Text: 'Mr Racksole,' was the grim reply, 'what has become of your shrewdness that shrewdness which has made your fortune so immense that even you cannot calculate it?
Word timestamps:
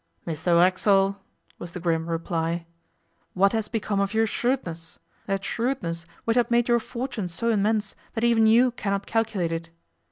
'Mr 0.25 0.57
Racksole,' 0.57 1.17
was 1.59 1.73
the 1.73 1.79
grim 1.79 2.09
reply, 2.09 2.65
'what 3.35 3.51
has 3.53 3.67
become 3.67 3.99
of 3.99 4.15
your 4.15 4.25
shrewdness 4.25 4.97
that 5.27 5.45
shrewdness 5.45 6.07
which 6.25 6.33
has 6.37 6.47
made 6.49 6.67
your 6.69 6.79
fortune 6.79 7.27
so 7.27 7.51
immense 7.51 7.93
that 8.15 8.23
even 8.23 8.47
you 8.47 8.71
cannot 8.71 9.05
calculate 9.05 9.51
it? 9.51 9.69